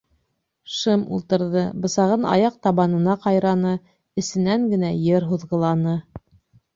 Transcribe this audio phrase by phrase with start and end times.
[0.75, 3.73] Шым ултырҙы, бысағын аяҡ табанына ҡайраны,
[4.23, 5.95] эсенән генә йыр һуҙғыланы.